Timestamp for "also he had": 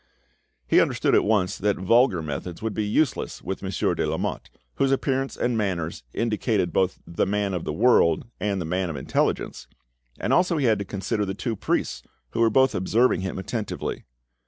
10.33-10.79